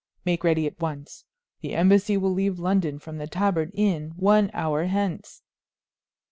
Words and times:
Make 0.25 0.43
ready 0.43 0.65
at 0.65 0.79
once. 0.81 1.25
The 1.61 1.75
embassy 1.75 2.17
will 2.17 2.33
leave 2.33 2.57
London 2.57 2.97
from 2.97 3.19
the 3.19 3.27
Tabard 3.27 3.69
Inn 3.75 4.13
one 4.15 4.49
hour 4.51 4.85
hence." 4.85 5.43